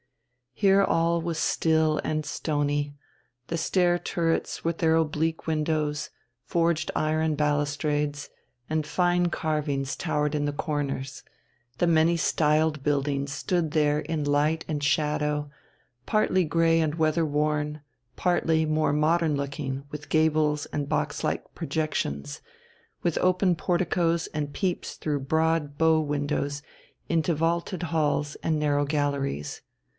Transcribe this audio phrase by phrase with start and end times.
[0.55, 2.95] Here all was still and stony;
[3.47, 6.09] the stair turrets with their oblique windows,
[6.43, 8.29] forged iron balustrades,
[8.69, 11.23] and fine carvings towered in the corners;
[11.77, 15.49] the many styled building stood there in light and shadow,
[16.05, 17.81] partly grey and weather worn,
[18.15, 22.41] partly more modern looking, with gables and box like projections,
[23.01, 26.61] with open porticoes and peeps through broad bow windows
[27.07, 29.61] into vaulted halls and narrow galleries.